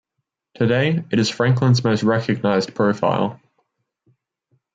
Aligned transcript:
Today, 0.55 1.03
it 1.11 1.19
is 1.19 1.29
Franklin's 1.29 1.83
most 1.83 2.01
recognized 2.01 2.73
profile. 2.73 3.39